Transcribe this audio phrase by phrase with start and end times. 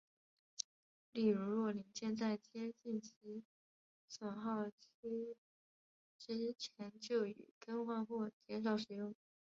[1.11, 3.43] 例如若零件在接近其
[4.09, 5.35] 损耗期
[6.17, 9.13] 之前就已更换或是减少使用。